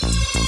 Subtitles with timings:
[0.00, 0.39] Thank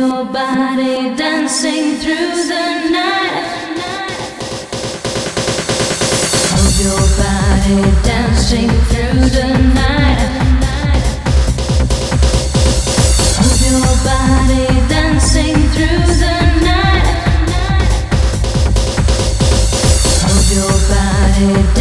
[0.00, 3.44] your body dancing through the night.
[6.80, 10.30] Your body dancing through the night.
[13.68, 17.06] Your body dancing through the night.
[20.54, 21.79] Your body.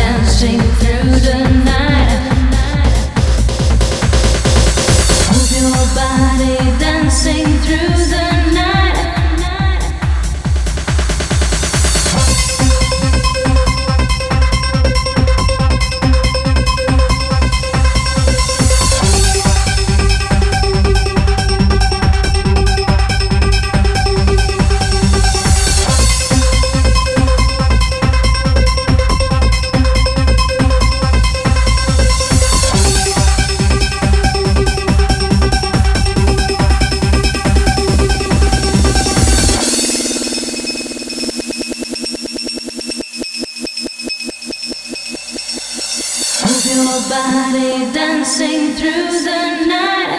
[47.19, 50.18] body dancing through the night.